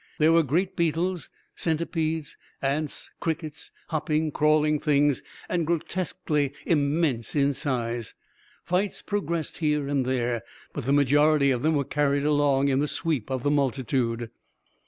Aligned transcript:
There 0.17 0.31
were 0.33 0.41
great 0.41 0.75
beetles, 0.75 1.29
centipedes, 1.53 2.35
ants, 2.59 3.11
crickets, 3.19 3.69
hopping, 3.89 4.31
crawling 4.31 4.79
things, 4.79 5.21
and 5.47 5.67
grotesquely 5.67 6.53
immense 6.65 7.35
in 7.35 7.53
size. 7.53 8.15
Fights 8.63 9.03
progressed 9.03 9.59
here 9.59 9.87
and 9.87 10.03
there, 10.03 10.41
but 10.73 10.85
the 10.85 10.91
majority 10.91 11.51
of 11.51 11.61
them 11.61 11.75
were 11.75 11.83
carried 11.85 12.25
along 12.25 12.67
in 12.67 12.79
the 12.79 12.87
sweep 12.87 13.29
of 13.29 13.43
the 13.43 13.51
multitude. 13.51 14.31